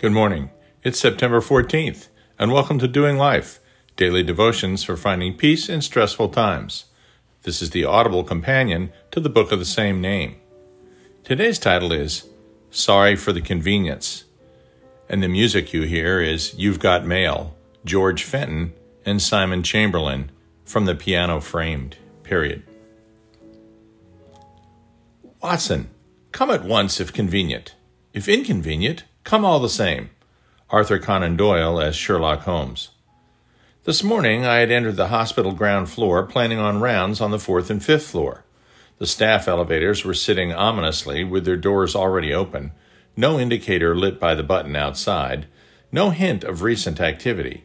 Good 0.00 0.12
morning. 0.12 0.48
It's 0.82 0.98
September 0.98 1.42
14th, 1.42 2.08
and 2.38 2.50
welcome 2.50 2.78
to 2.78 2.88
Doing 2.88 3.18
Life, 3.18 3.60
daily 3.96 4.22
devotions 4.22 4.82
for 4.82 4.96
finding 4.96 5.36
peace 5.36 5.68
in 5.68 5.82
stressful 5.82 6.30
times. 6.30 6.86
This 7.42 7.60
is 7.60 7.68
the 7.68 7.84
audible 7.84 8.24
companion 8.24 8.94
to 9.10 9.20
the 9.20 9.28
book 9.28 9.52
of 9.52 9.58
the 9.58 9.66
same 9.66 10.00
name. 10.00 10.36
Today's 11.22 11.58
title 11.58 11.92
is 11.92 12.30
Sorry 12.70 13.14
for 13.14 13.34
the 13.34 13.42
Convenience, 13.42 14.24
and 15.06 15.22
the 15.22 15.28
music 15.28 15.74
you 15.74 15.82
hear 15.82 16.18
is 16.18 16.54
You've 16.54 16.80
Got 16.80 17.04
Mail, 17.04 17.54
George 17.84 18.24
Fenton, 18.24 18.72
and 19.04 19.20
Simon 19.20 19.62
Chamberlain 19.62 20.30
from 20.64 20.86
the 20.86 20.94
piano 20.94 21.40
framed, 21.40 21.98
period. 22.22 22.62
Watson, 25.42 25.90
come 26.32 26.48
at 26.48 26.64
once 26.64 27.00
if 27.00 27.12
convenient. 27.12 27.74
If 28.14 28.30
inconvenient, 28.30 29.04
come 29.24 29.44
all 29.44 29.60
the 29.60 29.68
same. 29.68 30.10
Arthur 30.70 30.98
Conan 30.98 31.36
Doyle 31.36 31.80
as 31.80 31.96
Sherlock 31.96 32.40
Holmes. 32.42 32.90
This 33.84 34.04
morning 34.04 34.44
I 34.44 34.58
had 34.58 34.70
entered 34.70 34.96
the 34.96 35.08
hospital 35.08 35.52
ground 35.52 35.88
floor 35.88 36.24
planning 36.24 36.58
on 36.58 36.80
rounds 36.80 37.20
on 37.20 37.30
the 37.30 37.38
fourth 37.38 37.70
and 37.70 37.82
fifth 37.82 38.06
floor. 38.06 38.44
The 38.98 39.06
staff 39.06 39.48
elevators 39.48 40.04
were 40.04 40.14
sitting 40.14 40.52
ominously 40.52 41.24
with 41.24 41.44
their 41.44 41.56
doors 41.56 41.96
already 41.96 42.32
open, 42.32 42.72
no 43.16 43.40
indicator 43.40 43.96
lit 43.96 44.20
by 44.20 44.34
the 44.34 44.42
button 44.42 44.76
outside, 44.76 45.46
no 45.90 46.10
hint 46.10 46.44
of 46.44 46.62
recent 46.62 47.00
activity. 47.00 47.64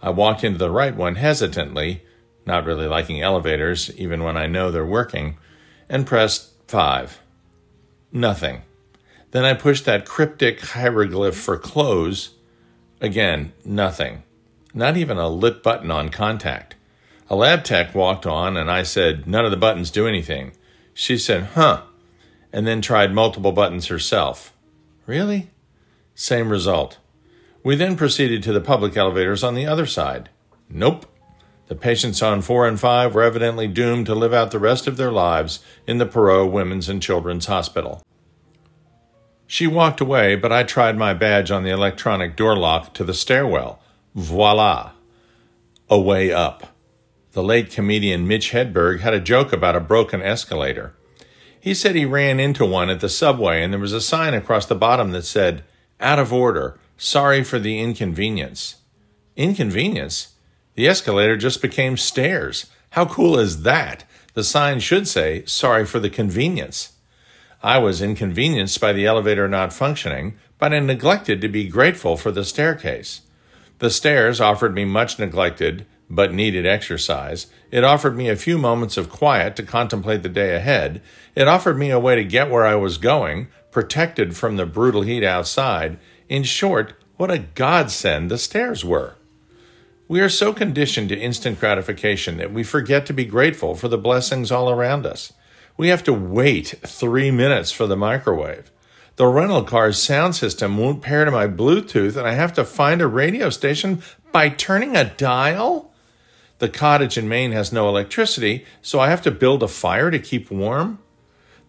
I 0.00 0.10
walked 0.10 0.44
into 0.44 0.58
the 0.58 0.70
right 0.70 0.94
one 0.94 1.16
hesitantly, 1.16 2.04
not 2.46 2.64
really 2.64 2.86
liking 2.86 3.20
elevators 3.20 3.90
even 3.96 4.22
when 4.22 4.36
I 4.36 4.46
know 4.46 4.70
they're 4.70 4.86
working, 4.86 5.36
and 5.88 6.06
pressed 6.06 6.50
5. 6.68 7.20
Nothing. 8.12 8.62
Then 9.34 9.44
I 9.44 9.54
pushed 9.54 9.84
that 9.86 10.06
cryptic 10.06 10.60
hieroglyph 10.60 11.34
for 11.34 11.58
close. 11.58 12.34
Again, 13.00 13.52
nothing. 13.64 14.22
Not 14.72 14.96
even 14.96 15.18
a 15.18 15.28
lit 15.28 15.60
button 15.60 15.90
on 15.90 16.10
contact. 16.10 16.76
A 17.28 17.34
lab 17.34 17.64
tech 17.64 17.96
walked 17.96 18.26
on 18.26 18.56
and 18.56 18.70
I 18.70 18.84
said, 18.84 19.26
None 19.26 19.44
of 19.44 19.50
the 19.50 19.56
buttons 19.56 19.90
do 19.90 20.06
anything. 20.06 20.52
She 20.92 21.18
said, 21.18 21.48
Huh, 21.54 21.82
and 22.52 22.64
then 22.64 22.80
tried 22.80 23.12
multiple 23.12 23.50
buttons 23.50 23.88
herself. 23.88 24.54
Really? 25.04 25.50
Same 26.14 26.48
result. 26.48 26.98
We 27.64 27.74
then 27.74 27.96
proceeded 27.96 28.40
to 28.44 28.52
the 28.52 28.60
public 28.60 28.96
elevators 28.96 29.42
on 29.42 29.56
the 29.56 29.66
other 29.66 29.86
side. 29.86 30.28
Nope. 30.70 31.06
The 31.66 31.74
patients 31.74 32.22
on 32.22 32.40
4 32.40 32.68
and 32.68 32.78
5 32.78 33.12
were 33.16 33.24
evidently 33.24 33.66
doomed 33.66 34.06
to 34.06 34.14
live 34.14 34.32
out 34.32 34.52
the 34.52 34.60
rest 34.60 34.86
of 34.86 34.96
their 34.96 35.10
lives 35.10 35.58
in 35.88 35.98
the 35.98 36.06
Perot 36.06 36.52
Women's 36.52 36.88
and 36.88 37.02
Children's 37.02 37.46
Hospital. 37.46 38.00
She 39.54 39.68
walked 39.68 40.00
away, 40.00 40.34
but 40.34 40.50
I 40.50 40.64
tried 40.64 40.98
my 40.98 41.14
badge 41.14 41.52
on 41.52 41.62
the 41.62 41.70
electronic 41.70 42.34
door 42.34 42.56
lock 42.56 42.92
to 42.94 43.04
the 43.04 43.14
stairwell. 43.14 43.78
Voila! 44.12 44.90
A 45.88 45.96
way 45.96 46.32
up. 46.32 46.74
The 47.34 47.42
late 47.44 47.70
comedian 47.70 48.26
Mitch 48.26 48.50
Hedberg 48.50 48.98
had 48.98 49.14
a 49.14 49.20
joke 49.20 49.52
about 49.52 49.76
a 49.76 49.80
broken 49.80 50.20
escalator. 50.20 50.96
He 51.60 51.72
said 51.72 51.94
he 51.94 52.04
ran 52.04 52.40
into 52.40 52.66
one 52.66 52.90
at 52.90 52.98
the 52.98 53.08
subway 53.08 53.62
and 53.62 53.72
there 53.72 53.78
was 53.78 53.92
a 53.92 54.00
sign 54.00 54.34
across 54.34 54.66
the 54.66 54.74
bottom 54.74 55.12
that 55.12 55.22
said, 55.22 55.62
Out 56.00 56.18
of 56.18 56.32
order, 56.32 56.76
sorry 56.96 57.44
for 57.44 57.60
the 57.60 57.78
inconvenience. 57.78 58.78
Inconvenience? 59.36 60.34
The 60.74 60.88
escalator 60.88 61.36
just 61.36 61.62
became 61.62 61.96
stairs. 61.96 62.66
How 62.90 63.04
cool 63.06 63.38
is 63.38 63.62
that? 63.62 64.02
The 64.32 64.42
sign 64.42 64.80
should 64.80 65.06
say, 65.06 65.44
Sorry 65.44 65.86
for 65.86 66.00
the 66.00 66.10
convenience. 66.10 66.93
I 67.64 67.78
was 67.78 68.02
inconvenienced 68.02 68.78
by 68.78 68.92
the 68.92 69.06
elevator 69.06 69.48
not 69.48 69.72
functioning, 69.72 70.34
but 70.58 70.74
I 70.74 70.80
neglected 70.80 71.40
to 71.40 71.48
be 71.48 71.66
grateful 71.66 72.18
for 72.18 72.30
the 72.30 72.44
staircase. 72.44 73.22
The 73.78 73.88
stairs 73.88 74.38
offered 74.38 74.74
me 74.74 74.84
much 74.84 75.18
neglected 75.18 75.86
but 76.10 76.34
needed 76.34 76.66
exercise. 76.66 77.46
It 77.70 77.82
offered 77.82 78.18
me 78.18 78.28
a 78.28 78.36
few 78.36 78.58
moments 78.58 78.98
of 78.98 79.08
quiet 79.08 79.56
to 79.56 79.62
contemplate 79.62 80.22
the 80.22 80.28
day 80.28 80.54
ahead. 80.54 81.00
It 81.34 81.48
offered 81.48 81.78
me 81.78 81.88
a 81.88 81.98
way 81.98 82.16
to 82.16 82.22
get 82.22 82.50
where 82.50 82.66
I 82.66 82.74
was 82.74 82.98
going, 82.98 83.48
protected 83.70 84.36
from 84.36 84.56
the 84.56 84.66
brutal 84.66 85.00
heat 85.00 85.24
outside. 85.24 85.98
In 86.28 86.42
short, 86.42 86.92
what 87.16 87.30
a 87.30 87.38
godsend 87.38 88.30
the 88.30 88.36
stairs 88.36 88.84
were. 88.84 89.16
We 90.06 90.20
are 90.20 90.28
so 90.28 90.52
conditioned 90.52 91.08
to 91.08 91.18
instant 91.18 91.60
gratification 91.60 92.36
that 92.36 92.52
we 92.52 92.62
forget 92.62 93.06
to 93.06 93.14
be 93.14 93.24
grateful 93.24 93.74
for 93.74 93.88
the 93.88 93.96
blessings 93.96 94.52
all 94.52 94.68
around 94.68 95.06
us. 95.06 95.32
We 95.76 95.88
have 95.88 96.04
to 96.04 96.12
wait 96.12 96.74
three 96.86 97.30
minutes 97.30 97.72
for 97.72 97.86
the 97.86 97.96
microwave. 97.96 98.70
The 99.16 99.26
rental 99.26 99.64
car's 99.64 100.00
sound 100.00 100.36
system 100.36 100.78
won't 100.78 101.02
pair 101.02 101.24
to 101.24 101.30
my 101.30 101.46
Bluetooth, 101.46 102.16
and 102.16 102.26
I 102.26 102.34
have 102.34 102.52
to 102.54 102.64
find 102.64 103.00
a 103.00 103.06
radio 103.06 103.50
station 103.50 104.02
by 104.32 104.48
turning 104.48 104.96
a 104.96 105.04
dial? 105.04 105.92
The 106.58 106.68
cottage 106.68 107.18
in 107.18 107.28
Maine 107.28 107.52
has 107.52 107.72
no 107.72 107.88
electricity, 107.88 108.64
so 108.82 109.00
I 109.00 109.08
have 109.08 109.22
to 109.22 109.30
build 109.30 109.62
a 109.62 109.68
fire 109.68 110.10
to 110.10 110.18
keep 110.18 110.50
warm? 110.50 111.00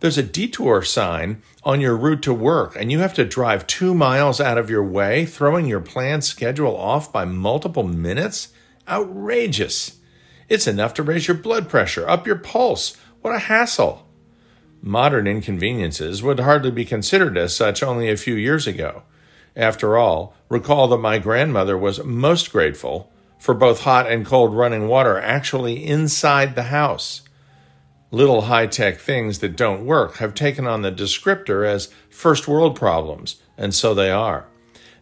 There's 0.01 0.17
a 0.17 0.23
detour 0.23 0.83
sign 0.83 1.41
on 1.63 1.81
your 1.81 1.97
route 1.97 2.21
to 2.23 2.33
work, 2.33 2.75
and 2.75 2.91
you 2.91 2.99
have 2.99 3.13
to 3.15 3.25
drive 3.25 3.65
two 3.65 3.95
miles 3.95 4.39
out 4.39 4.57
of 4.57 4.69
your 4.69 4.83
way, 4.83 5.25
throwing 5.25 5.65
your 5.65 5.81
planned 5.81 6.23
schedule 6.23 6.75
off 6.77 7.11
by 7.11 7.25
multiple 7.25 7.83
minutes? 7.83 8.49
Outrageous! 8.87 9.97
It's 10.47 10.67
enough 10.67 10.93
to 10.95 11.03
raise 11.03 11.27
your 11.27 11.37
blood 11.37 11.69
pressure, 11.69 12.07
up 12.07 12.27
your 12.27 12.35
pulse. 12.37 12.97
What 13.25 13.33
a 13.33 13.39
hassle! 13.39 14.05
Modern 14.83 15.25
inconveniences 15.25 16.21
would 16.21 16.41
hardly 16.41 16.69
be 16.69 16.85
considered 16.85 17.39
as 17.39 17.55
such 17.55 17.81
only 17.81 18.07
a 18.07 18.17
few 18.17 18.35
years 18.35 18.67
ago. 18.67 19.01
After 19.55 19.97
all, 19.97 20.35
recall 20.47 20.87
that 20.89 20.99
my 20.99 21.17
grandmother 21.17 21.75
was 21.75 22.03
most 22.03 22.51
grateful 22.51 23.11
for 23.39 23.55
both 23.55 23.81
hot 23.81 24.07
and 24.07 24.27
cold 24.27 24.55
running 24.55 24.87
water 24.87 25.19
actually 25.19 25.87
inside 25.87 26.53
the 26.53 26.69
house 26.69 27.23
little 28.11 28.41
high 28.41 28.67
tech 28.67 28.99
things 28.99 29.39
that 29.39 29.57
don't 29.57 29.87
work 29.87 30.17
have 30.17 30.35
taken 30.35 30.67
on 30.67 30.83
the 30.83 30.91
descriptor 30.91 31.67
as 31.67 31.91
first 32.11 32.47
world 32.47 32.75
problems, 32.75 33.41
and 33.57 33.73
so 33.73 33.95
they 33.95 34.11
are. 34.11 34.45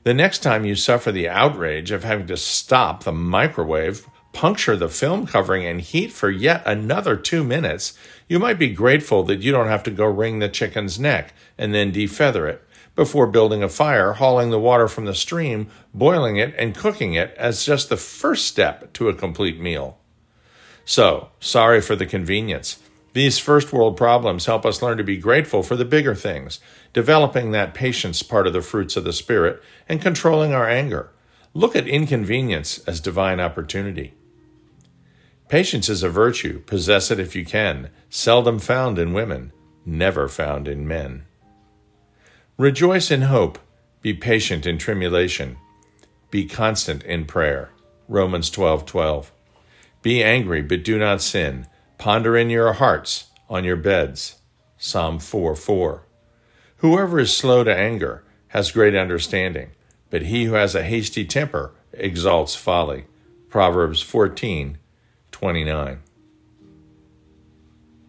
The 0.04 0.14
next 0.14 0.40
time 0.40 0.64
you 0.64 0.76
suffer 0.76 1.12
the 1.12 1.28
outrage 1.28 1.92
of 1.92 2.06
having 2.06 2.28
to 2.28 2.38
stop 2.38 3.04
the 3.04 3.12
microwave, 3.12 4.08
puncture 4.34 4.76
the 4.76 4.90
film 4.90 5.26
covering, 5.26 5.66
and 5.66 5.80
heat 5.80 6.12
for 6.12 6.30
yet 6.30 6.62
another 6.66 7.16
two 7.16 7.44
minutes, 7.44 7.98
you 8.28 8.40
might 8.40 8.60
be 8.60 8.70
grateful 8.70 9.24
that 9.24 9.42
you 9.42 9.52
don't 9.52 9.68
have 9.68 9.84
to 9.84 9.92
go 9.92 10.06
wring 10.06 10.40
the 10.40 10.50
chicken's 10.50 11.00
neck 11.00 11.34
and 11.58 11.74
then 11.74 11.94
defeather 11.94 12.50
it 12.50 12.68
before 12.96 13.28
building 13.28 13.64
a 13.64 13.70
fire, 13.70 14.14
hauling 14.14 14.52
the 14.52 14.60
water 14.60 14.88
from 14.88 15.06
the 15.06 15.16
stream, 15.16 15.68
boiling 15.94 16.38
it, 16.38 16.54
and 16.58 16.76
cooking 16.76 17.14
it 17.14 17.34
as 17.38 17.66
just 17.66 17.90
the 17.90 17.98
first 17.98 18.46
step 18.46 18.94
to 18.94 19.10
a 19.10 19.16
complete 19.16 19.60
meal. 19.60 19.98
So, 20.86 21.30
sorry 21.40 21.82
for 21.82 21.96
the 21.96 22.06
convenience. 22.06 22.80
These 23.14 23.40
first 23.40 23.72
world 23.72 23.96
problems 23.96 24.48
help 24.48 24.66
us 24.66 24.82
learn 24.82 24.98
to 24.98 25.04
be 25.04 25.18
grateful 25.18 25.64
for 25.64 25.76
the 25.76 25.86
bigger 25.86 26.16
things, 26.16 26.60
developing 26.94 27.52
that 27.52 27.74
patience 27.74 28.22
part 28.24 28.48
of 28.48 28.54
the 28.54 28.62
fruits 28.62 28.98
of 28.98 29.04
the 29.04 29.14
Spirit, 29.14 29.62
and 29.88 30.02
controlling 30.02 30.54
our 30.54 30.68
anger. 30.68 31.12
Look 31.54 31.76
at 31.76 31.88
inconvenience 31.88 32.80
as 32.80 33.00
divine 33.00 33.40
opportunity. 33.40 34.14
Patience 35.50 35.90
is 35.90 36.04
a 36.04 36.10
virtue, 36.10 36.60
possess 36.62 37.12
it 37.12 37.20
if 37.20 37.36
you 37.36 37.46
can, 37.46 37.90
seldom 38.10 38.60
found 38.60 38.98
in 38.98 39.14
women, 39.14 39.52
never 39.86 40.28
found 40.28 40.68
in 40.68 40.88
men. 40.88 41.26
Rejoice 42.58 43.12
in 43.12 43.24
hope, 43.24 43.60
be 44.02 44.14
patient 44.14 44.66
in 44.66 44.78
tribulation, 44.78 45.58
be 46.32 46.46
constant 46.46 47.04
in 47.04 47.26
prayer. 47.26 47.72
Romans 48.08 48.50
12:12. 48.50 48.86
12. 48.86 49.32
Be 50.02 50.24
angry, 50.24 50.62
but 50.62 50.84
do 50.84 50.98
not 50.98 51.22
sin. 51.22 51.68
Ponder 51.98 52.36
in 52.36 52.50
your 52.50 52.74
hearts 52.74 53.28
on 53.50 53.64
your 53.64 53.78
beds. 53.78 54.36
Psalm 54.78 55.20
4 55.20 55.56
4. 55.56 56.06
Whoever 56.78 57.20
is 57.20 57.36
slow 57.36 57.64
to 57.64 57.76
anger 57.76 58.24
has 58.50 58.72
great 58.72 58.96
understanding, 58.96 59.72
but 60.10 60.24
he 60.24 60.46
who 60.46 60.54
has 60.54 60.76
a 60.76 60.84
hasty 60.84 61.24
temper 61.24 61.74
exalts 61.94 62.56
folly. 62.56 63.06
Proverbs 63.50 64.02
14 64.02 64.78
29. 65.44 66.02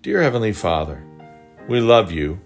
Dear 0.03 0.23
Heavenly 0.23 0.53
Father, 0.53 1.05
we 1.69 1.81
love 1.81 2.13
you. 2.13 2.41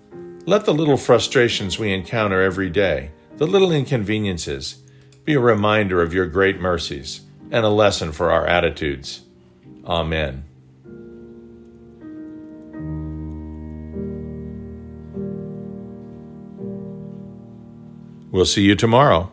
Let 0.47 0.65
the 0.65 0.73
little 0.73 0.97
frustrations 0.97 1.79
we 1.79 1.93
encounter 1.93 2.41
every 2.41 2.71
day, 2.71 3.11
the 3.37 3.47
little 3.47 3.71
inconveniences, 3.71 4.83
be 5.27 5.35
a 5.35 5.41
reminder 5.41 6.01
of 6.01 6.15
your 6.15 6.25
great 6.25 6.59
mercies 6.59 7.21
and 7.51 7.67
a 7.67 7.69
lesson 7.69 8.13
for 8.13 8.31
our 8.31 8.47
attitudes. 8.47 9.21
Amen. 9.85 10.45
We'll 18.31 18.47
see 18.47 18.63
you 18.63 18.75
tomorrow. 18.75 19.31